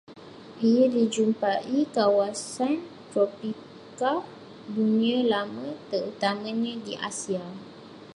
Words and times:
Ia 0.69 0.85
dijumpai 0.95 1.79
kawasan 1.95 2.73
tropika 3.13 4.13
Dunia 4.73 5.19
Lama 5.31 5.69
terutamanya 5.93 6.73
di 6.85 6.93
Asia 7.09 7.45